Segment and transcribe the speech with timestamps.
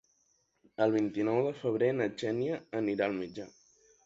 [0.85, 3.49] El vint-i-nou de febrer na Xènia anirà al metge.